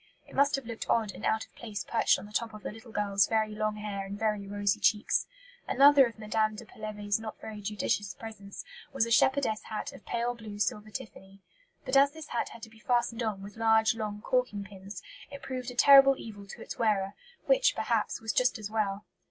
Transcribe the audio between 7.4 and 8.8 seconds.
judicious presents